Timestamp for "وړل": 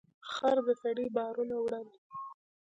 1.59-1.85